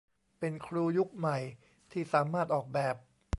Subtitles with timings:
[0.39, 1.37] เป็นครูยุคใหม่
[1.91, 2.95] ที่สามารถออกแบบ